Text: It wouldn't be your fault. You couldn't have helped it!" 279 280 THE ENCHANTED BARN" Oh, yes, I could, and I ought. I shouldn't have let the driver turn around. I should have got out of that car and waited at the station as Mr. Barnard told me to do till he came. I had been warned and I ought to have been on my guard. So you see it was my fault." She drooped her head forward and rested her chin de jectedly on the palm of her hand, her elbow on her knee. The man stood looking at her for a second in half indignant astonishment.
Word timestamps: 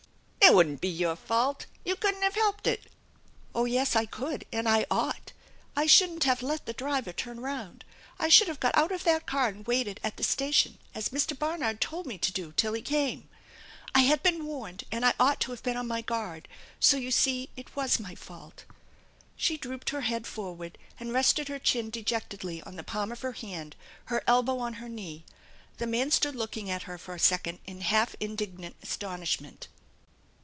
It 0.43 0.53
wouldn't 0.55 0.81
be 0.81 0.89
your 0.89 1.15
fault. 1.15 1.65
You 1.85 1.95
couldn't 1.95 2.23
have 2.23 2.35
helped 2.35 2.67
it!" 2.67 2.91
279 3.55 4.05
280 4.11 4.47
THE 4.51 4.57
ENCHANTED 4.57 4.65
BARN" 4.65 4.71
Oh, 4.73 4.75
yes, 4.75 4.89
I 4.91 4.99
could, 4.99 5.21
and 5.31 5.31
I 5.77 5.79
ought. 5.79 5.81
I 5.81 5.85
shouldn't 5.87 6.23
have 6.25 6.41
let 6.43 6.65
the 6.65 6.73
driver 6.73 7.13
turn 7.13 7.39
around. 7.39 7.85
I 8.19 8.27
should 8.27 8.49
have 8.49 8.59
got 8.59 8.77
out 8.77 8.91
of 8.91 9.05
that 9.05 9.25
car 9.25 9.47
and 9.47 9.65
waited 9.65 10.01
at 10.03 10.17
the 10.17 10.25
station 10.25 10.77
as 10.93 11.07
Mr. 11.09 11.39
Barnard 11.39 11.79
told 11.79 12.05
me 12.05 12.17
to 12.17 12.33
do 12.33 12.51
till 12.57 12.73
he 12.73 12.81
came. 12.81 13.29
I 13.95 14.01
had 14.01 14.21
been 14.23 14.45
warned 14.45 14.83
and 14.91 15.05
I 15.05 15.13
ought 15.17 15.39
to 15.41 15.51
have 15.51 15.63
been 15.63 15.77
on 15.77 15.87
my 15.87 16.01
guard. 16.01 16.49
So 16.81 16.97
you 16.97 17.11
see 17.11 17.49
it 17.55 17.73
was 17.77 17.97
my 17.97 18.13
fault." 18.13 18.65
She 19.37 19.55
drooped 19.57 19.91
her 19.91 20.01
head 20.01 20.27
forward 20.27 20.77
and 20.99 21.13
rested 21.13 21.47
her 21.47 21.59
chin 21.59 21.89
de 21.91 22.03
jectedly 22.03 22.61
on 22.67 22.75
the 22.75 22.83
palm 22.83 23.13
of 23.13 23.21
her 23.21 23.31
hand, 23.33 23.77
her 24.05 24.21
elbow 24.27 24.57
on 24.59 24.73
her 24.75 24.89
knee. 24.89 25.23
The 25.77 25.87
man 25.87 26.11
stood 26.11 26.35
looking 26.35 26.69
at 26.69 26.83
her 26.83 26.97
for 26.97 27.15
a 27.15 27.19
second 27.19 27.59
in 27.65 27.79
half 27.81 28.15
indignant 28.19 28.75
astonishment. 28.83 29.69